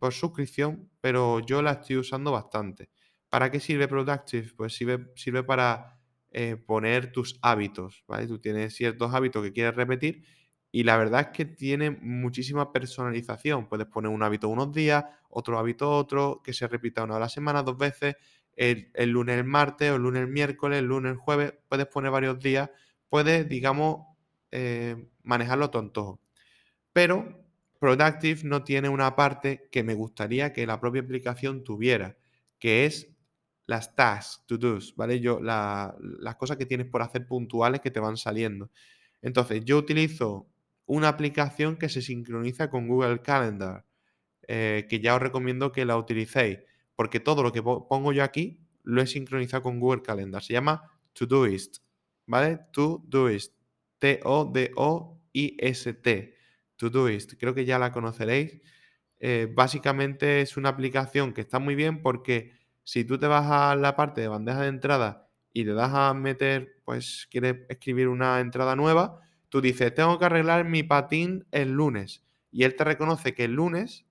por 0.00 0.12
suscripción, 0.14 0.90
pero 1.00 1.40
yo 1.40 1.62
la 1.62 1.72
estoy 1.72 1.96
usando 1.98 2.32
bastante. 2.32 2.90
¿Para 3.28 3.50
qué 3.50 3.60
sirve 3.60 3.88
Productive? 3.88 4.52
Pues 4.56 4.74
sirve, 4.74 5.44
para 5.44 6.00
eh, 6.30 6.56
poner 6.56 7.12
tus 7.12 7.38
hábitos, 7.42 8.04
¿vale? 8.08 8.26
Tú 8.28 8.38
tienes 8.40 8.74
ciertos 8.76 9.14
hábitos 9.14 9.42
que 9.44 9.52
quieres 9.52 9.74
repetir 9.74 10.24
y 10.72 10.84
la 10.84 10.96
verdad 10.96 11.22
es 11.22 11.28
que 11.28 11.44
tiene 11.46 11.90
muchísima 11.90 12.72
personalización. 12.72 13.68
Puedes 13.68 13.86
poner 13.86 14.10
un 14.10 14.22
hábito 14.22 14.48
unos 14.48 14.72
días, 14.72 15.04
otro 15.30 15.58
hábito 15.58 15.90
otro, 15.90 16.42
que 16.44 16.52
se 16.52 16.68
repita 16.68 17.04
una 17.04 17.16
a 17.16 17.20
la 17.20 17.28
semana, 17.28 17.62
dos 17.62 17.78
veces, 17.78 18.16
el, 18.56 18.90
lunes 19.10 19.38
el 19.38 19.44
martes, 19.44 19.90
o 19.90 19.96
el 19.96 20.02
lunes 20.02 20.28
miércoles, 20.28 20.78
el 20.80 20.86
lunes 20.86 21.16
jueves, 21.18 21.54
puedes 21.68 21.86
poner 21.86 22.10
varios 22.10 22.38
días, 22.40 22.70
puedes, 23.08 23.48
digamos, 23.48 24.06
eh, 24.50 25.08
manejarlo 25.22 25.70
tonto. 25.70 26.20
Pero 26.92 27.46
Productive 27.78 28.40
no 28.44 28.64
tiene 28.64 28.88
una 28.88 29.14
parte 29.14 29.68
que 29.70 29.82
me 29.82 29.94
gustaría 29.94 30.52
que 30.52 30.66
la 30.66 30.80
propia 30.80 31.02
aplicación 31.02 31.62
tuviera, 31.62 32.16
que 32.58 32.86
es 32.86 33.12
las 33.66 33.94
tasks, 33.94 34.44
to 34.46 34.58
dos, 34.58 34.94
¿vale? 34.96 35.20
Yo, 35.20 35.40
las 35.40 36.36
cosas 36.36 36.56
que 36.56 36.66
tienes 36.66 36.86
por 36.86 37.02
hacer 37.02 37.26
puntuales 37.26 37.80
que 37.80 37.90
te 37.90 38.00
van 38.00 38.16
saliendo. 38.16 38.70
Entonces, 39.22 39.64
yo 39.64 39.76
utilizo 39.76 40.48
una 40.86 41.08
aplicación 41.08 41.76
que 41.76 41.88
se 41.88 42.00
sincroniza 42.00 42.70
con 42.70 42.88
Google 42.88 43.20
Calendar, 43.22 43.84
eh, 44.48 44.86
que 44.88 45.00
ya 45.00 45.16
os 45.16 45.22
recomiendo 45.22 45.72
que 45.72 45.84
la 45.84 45.96
utilicéis 45.96 46.60
porque 46.96 47.20
todo 47.20 47.42
lo 47.42 47.52
que 47.52 47.62
pongo 47.62 48.12
yo 48.12 48.24
aquí 48.24 48.58
lo 48.82 49.02
he 49.02 49.06
sincronizado 49.06 49.62
con 49.62 49.78
Google 49.78 50.02
Calendar. 50.02 50.42
Se 50.42 50.54
llama 50.54 50.90
Todoist, 51.12 51.78
¿vale? 52.26 52.58
Todoist. 52.72 53.54
T-O-D-O-I-S-T. 53.98 54.76
Todoist. 56.76 57.34
Creo 57.38 57.54
que 57.54 57.64
ya 57.64 57.78
la 57.78 57.92
conoceréis. 57.92 58.60
Eh, 59.18 59.50
básicamente 59.52 60.40
es 60.40 60.56
una 60.56 60.70
aplicación 60.70 61.32
que 61.32 61.40
está 61.42 61.58
muy 61.58 61.74
bien 61.74 62.02
porque 62.02 62.52
si 62.84 63.04
tú 63.04 63.18
te 63.18 63.26
vas 63.26 63.50
a 63.50 63.74
la 63.76 63.96
parte 63.96 64.20
de 64.20 64.28
bandeja 64.28 64.62
de 64.62 64.68
entrada 64.68 65.28
y 65.52 65.64
le 65.64 65.72
das 65.72 65.92
a 65.94 66.14
meter, 66.14 66.80
pues 66.84 67.26
quieres 67.30 67.56
escribir 67.68 68.08
una 68.08 68.40
entrada 68.40 68.76
nueva, 68.76 69.20
tú 69.48 69.60
dices, 69.60 69.94
tengo 69.94 70.18
que 70.18 70.26
arreglar 70.26 70.64
mi 70.66 70.82
patín 70.82 71.46
el 71.50 71.72
lunes. 71.72 72.22
Y 72.52 72.64
él 72.64 72.76
te 72.76 72.84
reconoce 72.84 73.34
que 73.34 73.44
el 73.44 73.54
lunes 73.54 74.05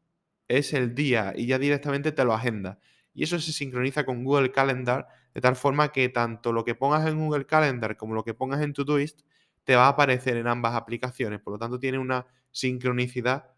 es 0.47 0.73
el 0.73 0.95
día 0.95 1.33
y 1.35 1.47
ya 1.47 1.59
directamente 1.59 2.11
te 2.11 2.23
lo 2.23 2.33
agenda. 2.33 2.79
Y 3.13 3.23
eso 3.23 3.39
se 3.39 3.53
sincroniza 3.53 4.05
con 4.05 4.23
Google 4.23 4.51
Calendar 4.51 5.07
de 5.33 5.41
tal 5.41 5.55
forma 5.55 5.91
que 5.91 6.09
tanto 6.09 6.53
lo 6.53 6.63
que 6.63 6.75
pongas 6.75 7.07
en 7.07 7.19
Google 7.19 7.45
Calendar 7.45 7.97
como 7.97 8.15
lo 8.15 8.23
que 8.23 8.33
pongas 8.33 8.61
en 8.61 8.73
Todoist 8.73 9.21
te 9.65 9.75
va 9.75 9.85
a 9.85 9.89
aparecer 9.89 10.37
en 10.37 10.47
ambas 10.47 10.75
aplicaciones. 10.75 11.41
Por 11.41 11.53
lo 11.53 11.59
tanto, 11.59 11.79
tiene 11.79 11.97
una 11.97 12.25
sincronicidad 12.51 13.51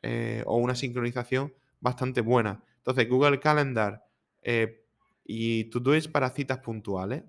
eh, 0.00 0.42
o 0.46 0.56
una 0.56 0.74
sincronización 0.74 1.52
bastante 1.80 2.20
buena. 2.20 2.62
Entonces, 2.78 3.08
Google 3.08 3.40
Calendar 3.40 4.04
eh, 4.42 4.84
y 5.24 5.64
Todoist 5.64 6.10
para 6.10 6.30
citas 6.30 6.58
puntuales. 6.58 7.24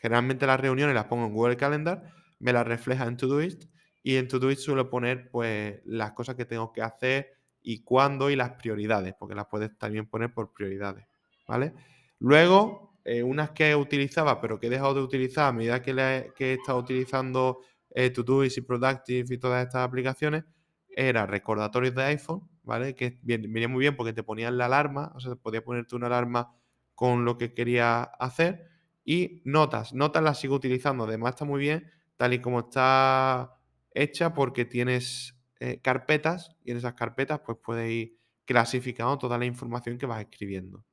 Generalmente 0.00 0.46
las 0.46 0.60
reuniones 0.60 0.94
las 0.94 1.04
pongo 1.04 1.26
en 1.26 1.32
Google 1.32 1.56
Calendar, 1.56 2.12
me 2.40 2.52
las 2.52 2.66
refleja 2.66 3.06
en 3.06 3.16
Todoist 3.16 3.64
y 4.02 4.16
en 4.16 4.26
Todoist 4.26 4.62
suelo 4.62 4.90
poner 4.90 5.30
pues 5.30 5.80
las 5.84 6.12
cosas 6.12 6.34
que 6.34 6.44
tengo 6.44 6.72
que 6.72 6.82
hacer, 6.82 7.34
y 7.62 7.82
cuándo 7.82 8.30
y 8.30 8.36
las 8.36 8.50
prioridades, 8.52 9.14
porque 9.18 9.34
las 9.34 9.46
puedes 9.46 9.76
también 9.78 10.06
poner 10.06 10.32
por 10.32 10.52
prioridades, 10.52 11.06
¿vale? 11.46 11.74
Luego, 12.18 12.96
eh, 13.04 13.22
unas 13.22 13.50
que 13.50 13.74
utilizaba, 13.74 14.40
pero 14.40 14.58
que 14.60 14.68
he 14.68 14.70
dejado 14.70 14.94
de 14.94 15.02
utilizar 15.02 15.48
a 15.48 15.52
medida 15.52 15.82
que, 15.82 15.92
he 16.38 16.52
estado 16.52 16.78
utilizando 16.78 17.60
eh, 17.90 18.10
Todoist 18.10 18.58
y 18.58 18.60
Productive 18.62 19.34
y 19.34 19.38
todas 19.38 19.66
estas 19.66 19.86
aplicaciones, 19.86 20.44
era 20.88 21.26
recordatorios 21.26 21.94
de 21.94 22.02
iPhone, 22.04 22.48
¿vale? 22.62 22.94
Que 22.94 23.18
venía 23.22 23.68
muy 23.68 23.80
bien 23.80 23.96
porque 23.96 24.12
te 24.12 24.22
ponían 24.22 24.58
la 24.58 24.66
alarma, 24.66 25.12
o 25.14 25.20
sea, 25.20 25.34
podías 25.36 25.62
ponerte 25.62 25.96
una 25.96 26.06
alarma 26.06 26.54
con 26.94 27.24
lo 27.24 27.38
que 27.38 27.54
quería 27.54 28.02
hacer. 28.02 28.68
Y 29.04 29.42
notas, 29.44 29.92
notas 29.92 30.22
las 30.22 30.38
sigo 30.38 30.54
utilizando, 30.54 31.04
además 31.04 31.30
está 31.30 31.44
muy 31.44 31.60
bien, 31.60 31.90
tal 32.16 32.34
y 32.34 32.40
como 32.40 32.60
está 32.60 33.56
hecha, 33.94 34.32
porque 34.34 34.64
tienes 34.64 35.34
eh, 35.64 35.78
carpetas 35.80 36.56
y 36.64 36.72
en 36.72 36.78
esas 36.78 36.94
carpetas 36.94 37.40
pues 37.46 37.56
puedes 37.62 37.88
ir 37.88 38.18
clasificando 38.44 39.16
toda 39.16 39.38
la 39.38 39.44
información 39.44 39.96
que 39.96 40.06
vas 40.06 40.20
escribiendo. 40.20 40.84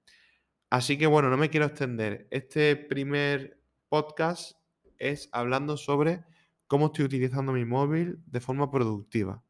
Así 0.69 0.95
que 0.95 1.07
bueno, 1.07 1.31
no 1.31 1.37
me 1.37 1.49
quiero 1.49 1.65
extender. 1.65 2.27
Este 2.29 2.75
primer 2.75 3.63
podcast 3.89 4.59
es 4.99 5.27
hablando 5.31 5.75
sobre 5.75 6.23
cómo 6.67 6.85
estoy 6.85 7.05
utilizando 7.05 7.51
mi 7.51 7.65
móvil 7.65 8.19
de 8.27 8.39
forma 8.41 8.69
productiva. 8.69 9.43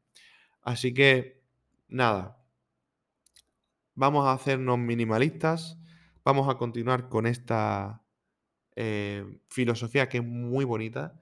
Así 0.62 0.94
que 0.94 1.44
nada, 1.86 2.42
vamos 3.94 4.26
a 4.26 4.32
hacernos 4.32 4.78
minimalistas, 4.78 5.78
vamos 6.24 6.48
a 6.48 6.56
continuar 6.56 7.10
con 7.10 7.26
esta 7.26 8.02
eh, 8.74 9.42
filosofía 9.50 10.08
que 10.08 10.16
es 10.16 10.24
muy 10.24 10.64
bonita 10.64 11.20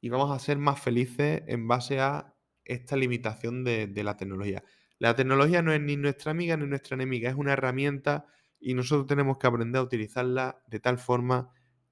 y 0.00 0.08
vamos 0.08 0.30
a 0.30 0.38
ser 0.38 0.56
más 0.56 0.80
felices 0.80 1.42
en 1.46 1.68
base 1.68 2.00
a 2.00 2.32
esta 2.66 2.96
limitación 2.96 3.64
de, 3.64 3.90
la 4.02 4.16
tecnología. 4.16 4.62
La 4.98 5.14
tecnología 5.14 5.62
no 5.62 5.72
es 5.72 5.80
ni 5.80 5.96
nuestra 5.96 6.30
amiga 6.30 6.56
ni 6.56 6.66
nuestra 6.66 6.94
enemiga, 6.94 7.30
es 7.30 7.36
una 7.36 7.52
herramienta 7.52 8.26
y 8.58 8.74
nosotros 8.74 9.06
tenemos 9.06 9.38
que 9.38 9.46
aprender 9.46 9.80
a 9.80 9.82
utilizarla 9.82 10.62
de 10.66 10.80
tal 10.80 10.98
forma 10.98 11.50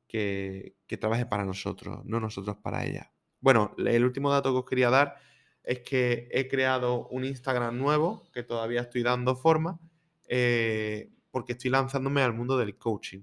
que, 0.09 0.77
trabaje 1.01 1.27
para 1.27 1.45
nosotros, 1.45 2.05
no 2.05 2.21
nosotros 2.21 2.57
para 2.63 2.85
ella. 2.85 3.11
Bueno, 3.41 3.75
el 3.79 4.05
último 4.05 4.31
dato 4.31 4.53
que 4.53 4.59
os 4.59 4.65
quería 4.65 4.89
dar 4.89 5.17
es 5.65 5.81
que 5.81 6.29
he 6.31 6.47
creado 6.47 7.09
un 7.09 7.25
Instagram 7.25 7.77
nuevo 7.77 8.31
que 8.33 8.45
todavía 8.45 8.83
estoy 8.83 9.03
dando 9.03 9.35
forma 9.35 9.81
eh, 10.29 11.11
porque 11.31 11.53
estoy 11.53 11.71
lanzándome 11.71 12.23
al 12.23 12.33
mundo 12.33 12.57
del 12.57 12.79
coaching. 12.79 13.23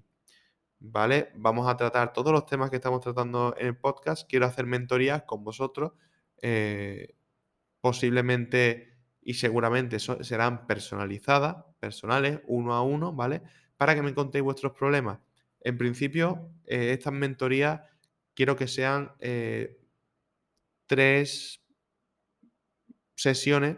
¿Vale? 0.83 1.31
Vamos 1.35 1.69
a 1.69 1.77
tratar 1.77 2.11
todos 2.11 2.33
los 2.33 2.45
temas 2.45 2.71
que 2.71 2.77
estamos 2.77 3.01
tratando 3.01 3.55
en 3.57 3.67
el 3.67 3.77
podcast. 3.77 4.27
Quiero 4.27 4.47
hacer 4.47 4.65
mentorías 4.65 5.23
con 5.23 5.43
vosotros. 5.43 5.93
Eh, 6.41 7.15
posiblemente 7.81 8.91
y 9.21 9.35
seguramente 9.35 9.99
serán 9.99 10.65
personalizadas, 10.67 11.57
personales, 11.79 12.39
uno 12.47 12.73
a 12.73 12.81
uno, 12.81 13.13
¿vale? 13.13 13.43
Para 13.77 13.95
que 13.95 14.01
me 14.01 14.13
contéis 14.13 14.43
vuestros 14.43 14.73
problemas. 14.73 15.19
En 15.59 15.77
principio, 15.77 16.51
eh, 16.65 16.91
estas 16.93 17.13
mentorías 17.13 17.81
quiero 18.33 18.55
que 18.55 18.67
sean 18.67 19.11
eh, 19.19 19.79
tres 20.87 21.63
sesiones 23.15 23.77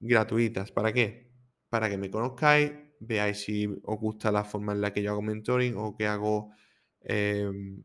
gratuitas. 0.00 0.70
¿Para 0.72 0.92
qué? 0.92 1.30
Para 1.68 1.88
que 1.88 1.96
me 1.96 2.10
conozcáis, 2.10 2.72
veáis 3.00 3.38
si 3.38 3.66
os 3.66 3.98
gusta 3.98 4.30
la 4.30 4.44
forma 4.44 4.72
en 4.72 4.80
la 4.80 4.92
que 4.92 5.02
yo 5.02 5.12
hago 5.12 5.22
mentoring 5.22 5.74
o 5.76 5.96
que 5.96 6.06
hago 6.06 6.52
em, 7.00 7.82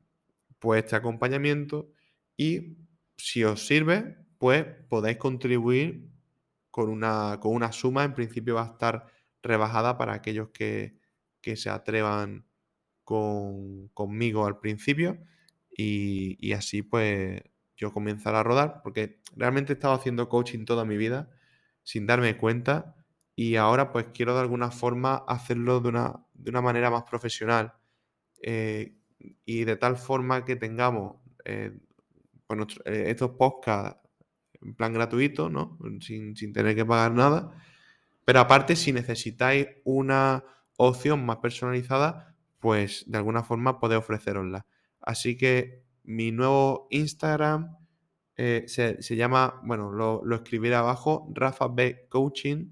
pues 0.60 0.84
este 0.84 0.96
acompañamiento 0.96 1.92
y 2.38 2.78
si 3.18 3.44
os 3.44 3.66
sirve, 3.66 4.18
pues 4.40 4.66
podéis 4.90 5.18
contribuir 5.18 6.10
con 6.72 6.90
una, 6.90 7.40
con 7.40 7.54
una 7.54 7.72
suma. 7.72 8.04
En 8.04 8.16
principio 8.16 8.56
va 8.56 8.64
a 8.64 8.72
estar 8.72 9.06
rebajada 9.44 9.98
para 9.98 10.14
aquellos 10.14 10.50
que, 10.50 10.98
se 11.56 11.70
atrevan 11.70 12.46
conmigo 13.04 14.46
al 14.46 14.60
principio. 14.60 15.20
Y, 15.72 16.38
y, 16.40 16.54
así 16.54 16.82
pues 16.82 17.42
yo 17.76 17.94
comenzar 17.94 18.36
a 18.36 18.44
rodar, 18.44 18.82
porque 18.84 19.22
realmente 19.36 19.74
he 19.74 19.76
estado 19.76 19.94
haciendo 19.94 20.28
coaching 20.30 20.66
toda 20.66 20.84
mi 20.86 20.98
vida 20.98 21.30
sin 21.84 22.06
darme 22.06 22.38
cuenta 22.38 22.96
y 23.36 23.56
ahora 23.56 23.92
pues 23.94 24.08
quiero 24.14 24.36
de 24.36 24.42
alguna 24.42 24.70
forma 24.70 25.24
hacerlo 25.28 25.80
de 25.80 25.88
una, 25.90 26.26
de 26.34 26.50
una 26.50 26.62
manera 26.62 26.92
más 26.92 27.04
profesional 27.04 27.74
eh, 28.42 28.98
y 29.46 29.64
de 29.64 29.78
tal 29.78 29.96
forma 29.96 30.44
que 30.44 30.58
tengamos 30.58 31.16
eh, 31.46 31.72
pues, 32.46 32.78
eh, 32.84 33.06
estos 33.08 33.32
podcasts 33.32 34.09
en 34.62 34.74
plan 34.74 34.94
gratuito, 34.94 35.50
¿no? 35.50 35.78
Sin, 36.02 36.36
sin 36.36 36.54
tener 36.54 36.76
que 36.76 36.86
pagar 36.86 37.14
nada. 37.14 37.52
Pero 38.26 38.40
aparte, 38.40 38.76
si 38.76 38.94
necesitáis 38.94 39.68
una 39.84 40.44
opción 40.78 41.26
más 41.26 41.38
personalizada, 41.38 42.36
pues 42.60 43.04
de 43.08 43.18
alguna 43.18 43.44
forma 43.44 43.80
podéis 43.80 44.00
ofrecerosla. 44.00 44.66
Así 45.02 45.38
que 45.38 45.84
mi 46.04 46.32
nuevo 46.32 46.88
Instagram 46.92 47.78
se, 48.36 49.16
llama, 49.16 49.60
bueno, 49.64 49.92
lo, 49.92 50.22
lo, 50.24 50.36
escribiré 50.38 50.76
abajo, 50.76 51.30
Rafa 51.34 51.68
B 51.68 52.06
Coaching 52.08 52.72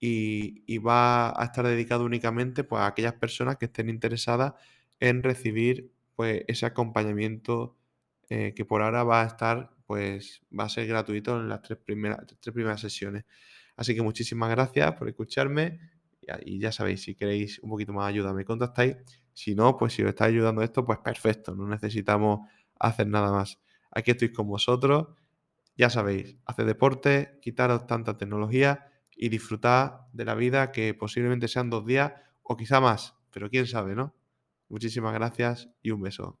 y, 0.00 0.78
va 0.78 1.40
a 1.40 1.44
estar 1.44 1.66
dedicado 1.66 2.04
únicamente 2.04 2.64
pues, 2.64 2.80
a 2.80 2.86
aquellas 2.86 3.14
personas 3.14 3.56
que 3.56 3.66
estén 3.66 3.88
interesadas 3.88 4.54
en 5.00 5.22
recibir 5.22 5.92
pues, 6.16 6.42
ese 6.48 6.66
acompañamiento 6.66 7.76
eh, 8.28 8.52
que 8.54 8.64
por 8.64 8.82
ahora 8.82 9.04
va 9.04 9.22
a 9.22 9.26
estar, 9.26 9.70
pues 9.86 10.42
va 10.58 10.64
a 10.64 10.68
ser 10.68 10.86
gratuito 10.86 11.40
en 11.40 11.48
las 11.48 11.62
tres 11.62 11.78
primeras, 11.78 12.26
tres 12.40 12.52
primeras 12.52 12.80
sesiones. 12.80 13.24
Así 13.76 13.94
que 13.94 14.02
muchísimas 14.02 14.50
gracias 14.50 14.92
por 14.94 15.08
escucharme 15.08 15.78
y, 16.44 16.58
ya 16.58 16.72
sabéis, 16.72 17.02
si 17.02 17.14
queréis 17.14 17.58
un 17.60 17.70
poquito 17.70 17.92
más 17.92 18.08
ayuda 18.08 18.32
me 18.32 18.44
contactáis. 18.44 18.96
Si 19.32 19.54
no, 19.54 19.76
pues 19.76 19.92
si 19.92 20.02
os 20.02 20.08
está 20.08 20.24
ayudando 20.24 20.62
esto, 20.62 20.84
pues 20.84 20.98
perfecto, 20.98 21.54
no 21.54 21.68
necesitamos 21.68 22.48
hacer 22.78 23.06
nada 23.06 23.30
más. 23.30 23.60
Aquí 23.90 24.10
estoy 24.10 24.32
con 24.32 24.48
vosotros, 24.48 25.08
ya 25.76 25.90
sabéis, 25.90 26.36
hacer 26.46 26.66
deporte, 26.66 27.38
quitaros 27.42 27.86
tanta 27.86 28.16
tecnología 28.16 28.86
y 29.14 29.28
disfrutar 29.28 30.06
de 30.12 30.24
la 30.24 30.34
vida 30.34 30.72
que 30.72 30.94
posiblemente 30.94 31.48
sean 31.48 31.70
dos 31.70 31.86
días 31.86 32.12
o 32.42 32.56
quizá 32.56 32.80
más, 32.80 33.14
pero 33.30 33.50
quién 33.50 33.66
sabe, 33.66 33.94
¿no? 33.94 34.14
Muchísimas 34.68 35.14
gracias 35.14 35.68
y 35.82 35.90
un 35.90 36.02
beso. 36.02 36.40